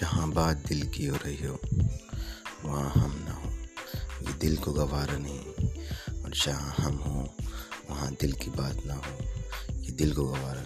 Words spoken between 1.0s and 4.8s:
हो रही हो, वहाँ हम ना हो। ये दिल को